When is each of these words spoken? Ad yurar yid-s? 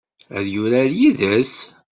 Ad 0.37 0.45
yurar 0.53 0.87
yid-s? 0.99 1.55